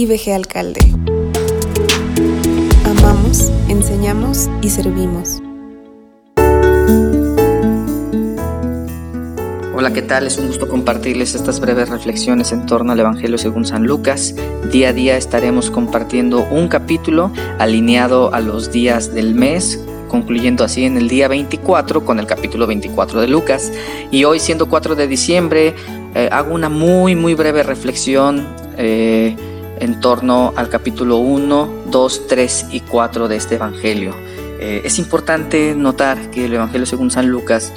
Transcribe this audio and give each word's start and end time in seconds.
IBG 0.00 0.32
Alcalde. 0.32 0.80
Amamos, 2.86 3.52
enseñamos 3.68 4.48
y 4.62 4.70
servimos. 4.70 5.42
Hola, 9.76 9.92
¿qué 9.92 10.00
tal? 10.00 10.26
Es 10.26 10.38
un 10.38 10.46
gusto 10.46 10.70
compartirles 10.70 11.34
estas 11.34 11.60
breves 11.60 11.90
reflexiones 11.90 12.50
en 12.52 12.64
torno 12.64 12.92
al 12.92 13.00
Evangelio 13.00 13.36
según 13.36 13.66
San 13.66 13.84
Lucas. 13.84 14.34
Día 14.72 14.88
a 14.88 14.92
día 14.94 15.18
estaremos 15.18 15.70
compartiendo 15.70 16.48
un 16.50 16.68
capítulo 16.68 17.30
alineado 17.58 18.32
a 18.32 18.40
los 18.40 18.72
días 18.72 19.14
del 19.14 19.34
mes 19.34 19.84
concluyendo 20.08 20.64
así 20.64 20.86
en 20.86 20.96
el 20.96 21.08
día 21.08 21.28
24 21.28 22.06
con 22.06 22.18
el 22.18 22.26
capítulo 22.26 22.66
24 22.66 23.20
de 23.20 23.28
Lucas. 23.28 23.70
Y 24.10 24.24
hoy, 24.24 24.40
siendo 24.40 24.66
4 24.66 24.96
de 24.96 25.06
diciembre, 25.06 25.74
eh, 26.14 26.30
hago 26.32 26.54
una 26.54 26.70
muy, 26.70 27.14
muy 27.14 27.34
breve 27.34 27.62
reflexión 27.62 28.48
eh, 28.78 29.36
en 29.80 30.00
torno 30.00 30.52
al 30.56 30.68
capítulo 30.68 31.16
1, 31.16 31.84
2, 31.90 32.26
3 32.28 32.66
y 32.70 32.80
4 32.80 33.28
de 33.28 33.36
este 33.36 33.56
Evangelio. 33.56 34.14
Eh, 34.60 34.82
es 34.84 34.98
importante 34.98 35.74
notar 35.74 36.30
que 36.30 36.44
el 36.44 36.54
Evangelio 36.54 36.86
según 36.86 37.10
San 37.10 37.28
Lucas 37.28 37.72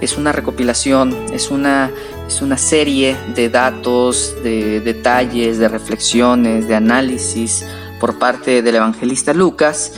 es 0.00 0.16
una 0.16 0.32
recopilación, 0.32 1.14
es 1.32 1.50
una, 1.50 1.90
es 2.28 2.42
una 2.42 2.58
serie 2.58 3.16
de 3.34 3.48
datos, 3.48 4.34
de 4.42 4.80
detalles, 4.80 5.58
de 5.58 5.68
reflexiones, 5.68 6.68
de 6.68 6.74
análisis 6.74 7.64
por 8.00 8.18
parte 8.18 8.60
del 8.62 8.74
evangelista 8.74 9.32
Lucas, 9.32 9.92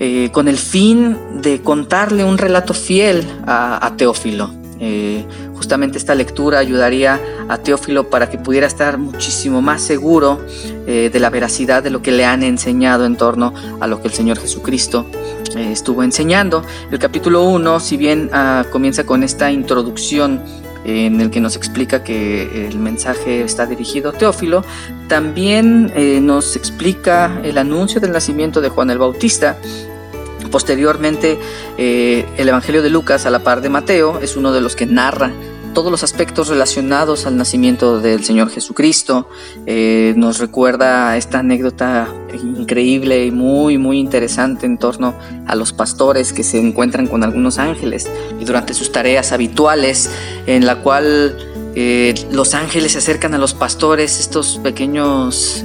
eh, 0.00 0.30
con 0.32 0.48
el 0.48 0.58
fin 0.58 1.16
de 1.40 1.62
contarle 1.62 2.24
un 2.24 2.38
relato 2.38 2.74
fiel 2.74 3.24
a, 3.46 3.92
Teófilo. 3.96 4.50
Eh, 4.80 5.24
justamente 5.54 5.98
esta 5.98 6.14
lectura 6.14 6.58
ayudaría 6.58 7.20
a 7.48 7.58
Teófilo 7.58 8.10
para 8.10 8.30
que 8.30 8.38
pudiera 8.38 8.66
estar 8.66 8.98
muchísimo 8.98 9.60
más 9.60 9.82
seguro 9.82 10.40
eh, 10.86 11.10
de 11.12 11.20
la 11.20 11.30
veracidad 11.30 11.82
de 11.82 11.90
lo 11.90 12.02
que 12.02 12.12
le 12.12 12.24
han 12.24 12.42
enseñado 12.42 13.04
en 13.04 13.16
torno 13.16 13.52
a 13.80 13.86
lo 13.86 14.00
que 14.00 14.08
el 14.08 14.14
Señor 14.14 14.38
Jesucristo 14.38 15.06
estuvo 15.56 16.02
enseñando. 16.02 16.62
El 16.90 16.98
capítulo 16.98 17.42
1, 17.44 17.80
si 17.80 17.96
bien 17.96 18.30
ah, 18.32 18.64
comienza 18.70 19.04
con 19.04 19.22
esta 19.22 19.50
introducción 19.50 20.40
en 20.84 21.20
el 21.20 21.30
que 21.30 21.40
nos 21.40 21.56
explica 21.56 22.02
que 22.02 22.66
el 22.66 22.78
mensaje 22.78 23.42
está 23.42 23.66
dirigido 23.66 24.10
a 24.10 24.12
Teófilo, 24.12 24.64
también 25.08 25.92
eh, 25.94 26.20
nos 26.20 26.56
explica 26.56 27.40
el 27.44 27.58
anuncio 27.58 28.00
del 28.00 28.12
nacimiento 28.12 28.60
de 28.60 28.68
Juan 28.68 28.90
el 28.90 28.98
Bautista. 28.98 29.56
Posteriormente, 30.50 31.38
eh, 31.76 32.26
el 32.36 32.48
Evangelio 32.48 32.82
de 32.82 32.90
Lucas, 32.90 33.26
a 33.26 33.30
la 33.30 33.40
par 33.40 33.60
de 33.60 33.68
Mateo, 33.68 34.18
es 34.20 34.36
uno 34.36 34.52
de 34.52 34.60
los 34.60 34.76
que 34.76 34.86
narra 34.86 35.32
todos 35.74 35.90
los 35.90 36.02
aspectos 36.02 36.48
relacionados 36.48 37.26
al 37.26 37.36
nacimiento 37.36 38.00
del 38.00 38.24
Señor 38.24 38.50
Jesucristo. 38.50 39.28
Eh, 39.66 40.14
nos 40.16 40.38
recuerda 40.38 41.16
esta 41.16 41.40
anécdota 41.40 42.08
increíble 42.42 43.26
y 43.26 43.30
muy, 43.30 43.78
muy 43.78 43.98
interesante 43.98 44.66
en 44.66 44.78
torno 44.78 45.14
a 45.46 45.54
los 45.54 45.72
pastores 45.72 46.32
que 46.32 46.42
se 46.42 46.58
encuentran 46.58 47.06
con 47.06 47.22
algunos 47.22 47.58
ángeles 47.58 48.08
y 48.40 48.44
durante 48.44 48.74
sus 48.74 48.90
tareas 48.90 49.32
habituales, 49.32 50.10
en 50.46 50.66
la 50.66 50.82
cual 50.82 51.36
eh, 51.74 52.14
los 52.32 52.54
ángeles 52.54 52.92
se 52.92 52.98
acercan 52.98 53.34
a 53.34 53.38
los 53.38 53.54
pastores, 53.54 54.18
estos 54.18 54.58
pequeños... 54.62 55.64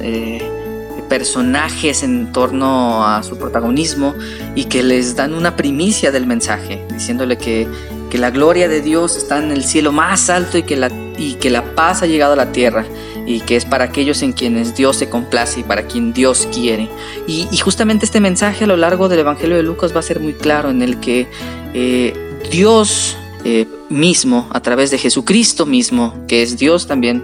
personajes 1.14 2.02
en 2.02 2.32
torno 2.32 3.06
a 3.06 3.22
su 3.22 3.38
protagonismo 3.38 4.16
y 4.56 4.64
que 4.66 4.82
les 4.82 5.16
dan 5.16 5.36
una 5.36 5.56
primicia 5.56 6.12
del 6.12 6.26
mensaje, 6.26 6.84
diciéndole 6.92 7.38
que 7.38 7.68
que 8.14 8.20
la 8.20 8.30
gloria 8.30 8.68
de 8.68 8.84
Dios 8.84 9.16
está 9.16 9.40
en 9.40 9.52
el 9.52 9.64
cielo 9.64 9.92
más 9.92 10.30
alto 10.30 10.60
y 10.60 10.62
que 10.62 10.76
la, 10.76 10.92
y 11.18 11.34
que 11.34 11.50
la 11.50 11.74
paz 11.74 12.04
ha 12.04 12.06
llegado 12.06 12.34
a 12.34 12.36
la 12.36 12.52
tierra 12.52 12.86
y 13.26 13.40
que 13.40 13.56
es 13.56 13.66
para 13.66 13.86
aquellos 13.86 14.22
en 14.22 14.34
quienes 14.34 14.76
Dios 14.76 14.98
se 14.98 15.10
complace 15.10 15.62
y 15.62 15.64
para 15.64 15.88
quien 15.88 16.14
Dios 16.14 16.48
quiere. 16.54 16.90
Y, 17.28 17.48
justamente 17.58 18.06
este 18.06 18.20
mensaje 18.20 18.66
a 18.66 18.68
lo 18.68 18.78
largo 18.78 19.10
del 19.10 19.18
Evangelio 19.18 19.58
de 19.58 19.64
Lucas 19.64 19.96
va 19.96 20.02
a 20.02 20.04
ser 20.04 20.20
muy 20.20 20.34
claro 20.34 20.70
en 20.70 20.84
el 20.84 21.00
que 21.00 21.28
eh, 21.74 22.14
Dios 22.52 23.18
eh, 23.46 23.66
mismo, 23.90 24.48
a 24.52 24.60
través 24.60 24.92
de 24.92 25.00
Jesucristo 25.00 25.66
mismo, 25.66 26.14
que 26.28 26.44
es 26.44 26.56
Dios 26.60 26.86
también, 26.86 27.24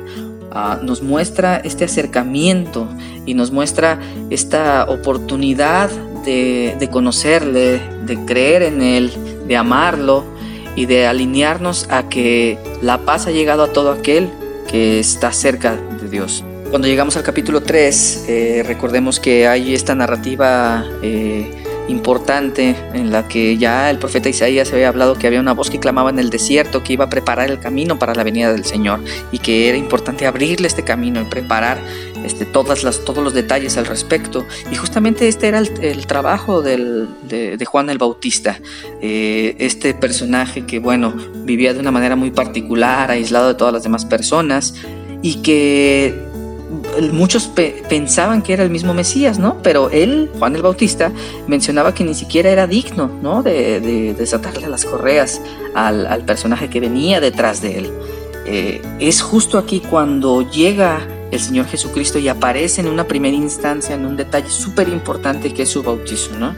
ah, 0.52 0.80
nos 0.82 1.02
muestra 1.02 1.58
este 1.58 1.86
acercamiento 1.86 2.88
y 3.26 3.34
nos 3.34 3.52
muestra 3.52 4.00
esta 4.30 4.86
oportunidad 4.90 5.90
de, 6.26 6.90
conocerle, 6.92 7.82
de 8.06 8.26
creer 8.26 8.64
en 8.64 8.82
Él, 8.82 9.12
de 9.48 9.58
amarlo 9.58 10.24
y 10.76 10.86
de 10.86 11.08
alinearnos 11.08 11.88
a 11.90 12.08
que 12.10 12.58
la 12.82 13.00
paz 13.00 13.28
ha 13.28 13.32
llegado 13.32 13.64
a 13.64 13.74
todo 13.74 13.92
aquel 13.92 14.30
que 14.68 15.00
está 15.00 15.32
cerca 15.32 15.76
de 15.76 16.10
Dios. 16.10 16.44
Cuando 16.70 16.88
llegamos 16.88 17.18
al 17.18 17.24
capítulo 17.24 17.62
3, 17.62 18.26
eh, 18.28 18.64
recordemos 18.66 19.20
que 19.20 19.48
hay 19.48 19.74
esta 19.74 19.96
narrativa 19.96 20.86
eh, 21.02 21.64
importante 21.90 22.76
en 22.94 23.12
la 23.12 23.28
que 23.28 23.58
ya 23.58 23.90
el 23.90 23.98
profeta 23.98 24.30
Isaías 24.30 24.72
había 24.72 24.90
hablado 24.90 25.16
que 25.16 25.28
había 25.28 25.40
una 25.40 25.54
voz 25.54 25.70
que 25.70 25.80
clamaba 25.80 26.10
en 26.10 26.20
el 26.20 26.30
desierto 26.30 26.84
que 26.84 26.94
iba 26.94 27.06
a 27.06 27.10
preparar 27.10 27.50
el 27.50 27.60
camino 27.60 28.00
para 28.00 28.14
la 28.14 28.24
venida 28.24 28.52
del 28.52 28.64
Señor 28.64 29.02
y 29.32 29.40
que 29.40 29.70
era 29.70 29.78
importante 29.78 30.28
abrirle 30.28 30.68
este 30.68 30.84
camino 30.84 31.22
y 31.22 31.26
preparar 31.26 31.80
este, 32.24 32.46
todas 32.46 32.84
las, 32.84 33.04
todos 33.06 33.24
los 33.24 33.34
detalles 33.34 33.78
al 33.78 33.86
respecto. 33.86 34.46
Y 34.72 34.76
justamente 34.76 35.28
este 35.28 35.48
era 35.48 35.60
el, 35.60 36.06
trabajo 36.08 36.62
de, 36.62 37.66
Juan 37.66 37.90
el 37.90 37.98
Bautista, 37.98 38.60
eh, 39.02 39.56
este 39.60 39.94
personaje 39.94 40.66
que, 40.66 40.80
bueno, 40.80 41.14
vivía 41.44 41.74
de 41.74 41.80
una 41.80 41.92
manera 41.92 42.16
muy 42.16 42.32
particular, 42.32 43.12
aislado 43.12 43.50
de 43.50 43.56
todas 43.56 43.74
las 43.74 43.84
demás 43.84 44.06
personas 44.06 44.76
y 45.22 45.42
que 45.42 46.29
muchos 47.12 47.48
pensaban 47.90 48.42
que 48.42 48.54
era 48.54 48.64
el 48.64 48.70
mismo 48.70 48.94
Mesías, 48.94 49.40
¿no? 49.40 49.62
Pero 49.62 49.90
él, 49.90 50.30
Juan 50.38 50.56
el 50.56 50.62
Bautista, 50.62 51.12
mencionaba 51.48 51.94
que 51.94 52.04
ni 52.04 52.14
siquiera 52.14 52.50
era 52.50 52.68
digno, 52.68 53.10
¿no? 53.22 53.44
De, 53.44 54.14
desatarle 54.18 54.68
las 54.68 54.86
correas 54.86 55.42
al, 55.74 56.24
personaje 56.26 56.70
que 56.70 56.80
venía 56.80 57.20
detrás 57.20 57.62
de 57.62 57.78
él. 57.78 57.92
Eh, 58.46 58.82
es 59.00 59.22
justo 59.22 59.58
aquí 59.58 59.80
cuando 59.80 60.42
llega 60.50 61.06
el 61.32 61.40
Señor 61.40 61.68
Jesucristo 61.68 62.18
y 62.18 62.28
aparece 62.28 62.82
en 62.82 62.88
una 62.88 63.04
primera 63.04 63.36
instancia 63.36 63.94
en 63.94 64.06
un 64.06 64.18
detalle 64.18 64.50
súper 64.50 64.90
importante 64.90 65.54
que 65.54 65.64
es 65.64 65.70
su 65.70 65.84
bautizo, 65.84 66.38
¿no? 66.38 66.56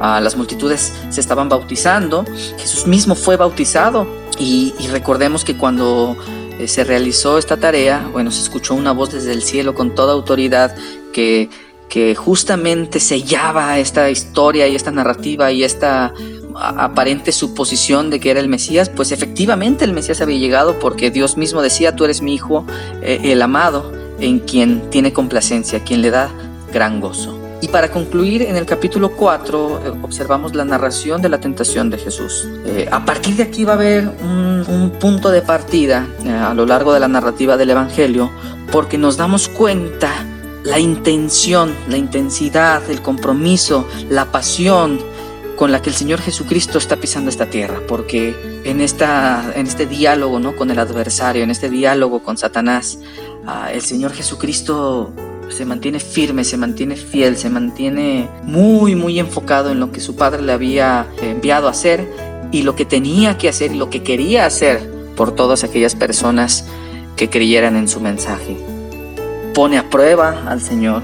Ah, 0.00 0.20
las 0.20 0.36
multitudes 0.36 0.92
se 1.10 1.20
estaban 1.20 1.48
bautizando, 1.48 2.24
Jesús 2.58 2.86
mismo 2.86 3.14
fue 3.14 3.36
bautizado 3.36 4.06
y 4.38 4.72
recordemos 4.90 5.44
que 5.44 5.56
cuando 5.56 6.16
eh, 6.62 6.68
se 6.68 6.84
realizó 6.84 7.38
esta 7.38 7.56
tarea, 7.56 8.08
bueno, 8.12 8.30
se 8.30 8.42
escuchó 8.42 8.74
una 8.74 8.92
voz 8.92 9.12
desde 9.12 9.32
el 9.32 9.42
cielo 9.42 9.74
con 9.74 9.94
toda 9.94 10.12
autoridad 10.12 10.74
que, 11.12 11.50
que 11.88 12.14
justamente 12.14 13.00
sellaba 13.00 13.78
esta 13.78 14.10
historia 14.10 14.68
y 14.68 14.76
esta 14.76 14.90
narrativa 14.90 15.50
y 15.50 15.64
esta 15.64 16.14
aparente 16.54 17.32
suposición 17.32 18.10
de 18.10 18.20
que 18.20 18.30
era 18.30 18.40
el 18.40 18.48
Mesías, 18.48 18.88
pues 18.88 19.12
efectivamente 19.12 19.84
el 19.84 19.92
Mesías 19.92 20.20
había 20.20 20.38
llegado 20.38 20.78
porque 20.78 21.10
Dios 21.10 21.36
mismo 21.36 21.62
decía, 21.62 21.96
tú 21.96 22.04
eres 22.04 22.22
mi 22.22 22.34
hijo, 22.34 22.64
eh, 23.02 23.20
el 23.24 23.42
amado, 23.42 23.92
en 24.20 24.38
quien 24.38 24.88
tiene 24.90 25.12
complacencia, 25.12 25.82
quien 25.82 26.02
le 26.02 26.10
da 26.10 26.30
gran 26.72 27.00
gozo. 27.00 27.41
Y 27.62 27.68
para 27.68 27.92
concluir, 27.92 28.42
en 28.42 28.56
el 28.56 28.66
capítulo 28.66 29.12
4 29.12 29.82
eh, 29.84 29.92
observamos 30.02 30.52
la 30.52 30.64
narración 30.64 31.22
de 31.22 31.28
la 31.28 31.38
tentación 31.38 31.90
de 31.90 31.96
Jesús. 31.96 32.48
Eh, 32.66 32.88
a 32.90 33.04
partir 33.04 33.36
de 33.36 33.44
aquí 33.44 33.62
va 33.64 33.74
a 33.74 33.76
haber 33.76 34.08
un, 34.08 34.92
punto 34.98 35.30
de 35.30 35.42
partida 35.42 36.08
eh, 36.24 36.30
a 36.30 36.54
lo 36.54 36.66
largo 36.66 36.92
de 36.92 36.98
la 36.98 37.06
narrativa 37.06 37.56
del 37.56 37.70
Evangelio, 37.70 38.30
porque 38.72 38.98
nos 38.98 39.16
damos 39.16 39.48
cuenta 39.48 40.12
la 40.64 40.80
intención, 40.80 41.72
la 41.88 41.96
intensidad, 41.96 42.82
el 42.90 43.00
compromiso, 43.00 43.86
la 44.10 44.26
pasión 44.32 44.98
con 45.56 45.70
la 45.70 45.80
que 45.80 45.90
el 45.90 45.96
Señor 45.96 46.20
Jesucristo 46.20 46.78
está 46.78 46.96
pisando 46.96 47.30
esta 47.30 47.46
tierra, 47.46 47.80
porque 47.86 48.34
en, 48.64 48.80
esta, 48.80 49.52
en 49.54 49.68
este 49.68 49.86
diálogo 49.86 50.40
¿no? 50.40 50.56
con 50.56 50.72
el 50.72 50.80
adversario, 50.80 51.44
en 51.44 51.50
este 51.50 51.70
diálogo 51.70 52.24
con 52.24 52.36
Satanás, 52.36 52.98
ah, 53.46 53.70
el 53.72 53.82
Señor 53.82 54.12
Jesucristo 54.12 55.12
se 55.52 55.64
mantiene 55.64 56.00
firme, 56.00 56.44
se 56.44 56.56
mantiene 56.56 56.96
fiel, 56.96 57.36
se 57.36 57.50
mantiene 57.50 58.28
muy, 58.44 58.94
muy 58.94 59.18
enfocado 59.18 59.70
en 59.70 59.80
lo 59.80 59.92
que 59.92 60.00
su 60.00 60.16
padre 60.16 60.42
le 60.42 60.52
había 60.52 61.06
enviado 61.20 61.68
a 61.68 61.70
hacer 61.70 62.08
y 62.50 62.62
lo 62.62 62.76
que 62.76 62.84
tenía 62.84 63.38
que 63.38 63.48
hacer 63.48 63.72
y 63.72 63.76
lo 63.76 63.90
que 63.90 64.02
quería 64.02 64.46
hacer 64.46 64.90
por 65.16 65.34
todas 65.34 65.64
aquellas 65.64 65.94
personas 65.94 66.66
que 67.16 67.30
creyeran 67.30 67.76
en 67.76 67.88
su 67.88 68.00
mensaje. 68.00 68.56
Pone 69.54 69.78
a 69.78 69.90
prueba 69.90 70.44
al 70.46 70.60
Señor, 70.60 71.02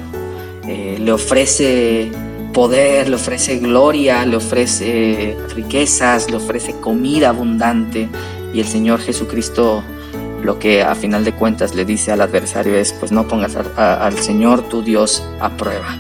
eh, 0.67 0.99
le 1.01 1.13
ofrece 1.13 2.11
poder, 2.53 3.09
le 3.09 3.17
ofrece 3.17 3.59
gloria, 3.59 4.25
le 4.25 4.37
ofrece 4.37 5.37
riquezas, 5.55 6.31
le 6.31 6.37
ofrece 6.37 6.73
comida 6.81 7.29
abundante 7.29 8.09
y 8.53 8.61
el 8.61 8.67
Señor 8.67 9.01
Jesucristo 9.01 9.83
lo 10.43 10.59
que 10.59 10.83
a 10.83 10.95
final 10.95 11.25
de 11.25 11.33
cuentas 11.33 11.75
le 11.75 11.85
dice 11.85 12.13
al 12.13 12.21
adversario 12.21 12.75
es, 12.75 12.93
pues 12.93 13.13
no 13.13 13.27
pongas 13.27 13.57
al 13.57 14.19
Señor 14.19 14.63
tu 14.69 14.83
Dios 14.83 15.23
a 15.41 15.51
prueba. 15.51 15.99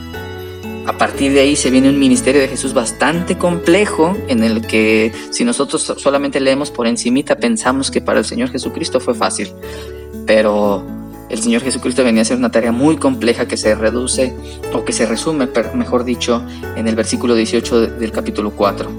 A 0.86 0.96
partir 0.96 1.32
de 1.32 1.40
ahí 1.40 1.54
se 1.54 1.70
viene 1.70 1.90
un 1.90 1.98
ministerio 1.98 2.40
de 2.40 2.48
Jesús 2.48 2.72
bastante 2.72 3.36
complejo 3.36 4.16
en 4.28 4.42
el 4.42 4.66
que 4.66 5.12
si 5.30 5.44
nosotros 5.44 5.82
solamente 5.98 6.40
leemos 6.40 6.70
por 6.70 6.86
encimita 6.86 7.36
pensamos 7.36 7.90
que 7.90 8.00
para 8.00 8.20
el 8.20 8.24
Señor 8.24 8.48
Jesucristo 8.50 8.98
fue 8.98 9.14
fácil. 9.14 9.52
Pero 10.26 10.82
El 11.28 11.42
Señor 11.42 11.62
Jesucristo 11.62 12.04
venía 12.04 12.22
a 12.22 12.22
hacer 12.22 12.38
una 12.38 12.50
tarea 12.50 12.72
muy 12.72 12.96
compleja 12.96 13.46
que 13.46 13.58
se 13.58 13.74
reduce 13.74 14.34
o 14.72 14.84
que 14.84 14.94
se 14.94 15.04
resume, 15.04 15.48
mejor 15.74 16.04
dicho, 16.04 16.42
en 16.74 16.88
el 16.88 16.96
versículo 16.96 17.34
18 17.34 17.98
del 17.98 18.12
capítulo 18.12 18.52
4. 18.52 18.90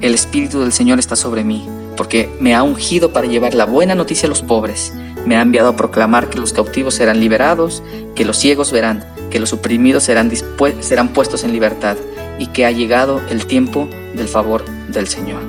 El 0.00 0.14
Espíritu 0.14 0.60
del 0.60 0.72
Señor 0.72 1.00
está 1.00 1.16
sobre 1.16 1.42
mí, 1.42 1.66
porque 1.96 2.30
me 2.40 2.54
ha 2.54 2.62
ungido 2.62 3.12
para 3.12 3.26
llevar 3.26 3.54
la 3.54 3.66
buena 3.66 3.94
noticia 3.94 4.26
a 4.26 4.30
los 4.30 4.42
pobres. 4.42 4.92
Me 5.26 5.36
ha 5.36 5.42
enviado 5.42 5.68
a 5.68 5.76
proclamar 5.76 6.28
que 6.28 6.38
los 6.38 6.52
cautivos 6.52 6.94
serán 6.94 7.20
liberados, 7.20 7.82
que 8.14 8.24
los 8.24 8.38
ciegos 8.38 8.72
verán, 8.72 9.04
que 9.30 9.40
los 9.40 9.52
oprimidos 9.52 10.04
serán, 10.04 10.30
serán 10.80 11.08
puestos 11.08 11.44
en 11.44 11.52
libertad 11.52 11.96
y 12.38 12.46
que 12.48 12.66
ha 12.66 12.70
llegado 12.70 13.20
el 13.30 13.46
tiempo 13.46 13.88
del 14.14 14.28
favor 14.28 14.64
del 14.88 15.06
Señor. 15.06 15.42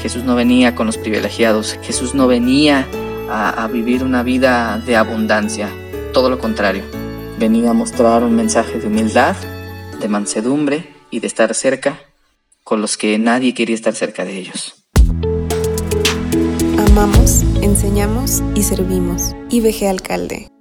Jesús 0.00 0.24
no 0.24 0.36
venía 0.36 0.74
con 0.74 0.86
los 0.86 0.98
privilegiados, 0.98 1.78
Jesús 1.82 2.14
no 2.14 2.26
venía 2.26 2.86
a, 3.30 3.68
vivir 3.68 4.04
una 4.04 4.22
vida 4.22 4.78
de 4.84 4.96
abundancia, 4.96 5.68
todo 6.12 6.30
lo 6.30 6.38
contrario, 6.38 6.84
venía 7.38 7.70
a 7.70 7.74
mostrar 7.74 8.22
un 8.22 8.34
mensaje 8.34 8.78
de 8.78 8.86
humildad, 8.86 9.36
de 10.00 10.08
mansedumbre 10.08 10.94
y 11.10 11.20
de 11.20 11.26
estar 11.26 11.52
cerca 11.54 12.00
con 12.64 12.80
los 12.80 12.96
que 12.96 13.18
nadie 13.18 13.54
quería 13.54 13.74
estar 13.74 13.94
cerca 13.94 14.24
de 14.24 14.38
ellos. 14.38 14.77
Amamos, 16.88 17.42
enseñamos 17.60 18.42
y 18.54 18.62
servimos. 18.62 19.34
IBG 19.50 19.86
Alcalde 19.88 20.57